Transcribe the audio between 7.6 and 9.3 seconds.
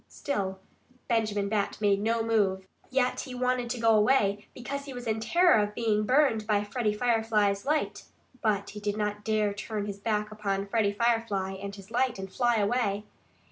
light. But he did not